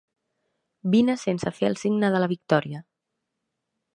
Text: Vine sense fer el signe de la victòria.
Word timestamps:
Vine 0.95 1.15
sense 1.25 1.51
fer 1.59 1.69
el 1.69 1.77
signe 1.83 2.11
de 2.15 2.21
la 2.25 2.31
victòria. 2.33 2.83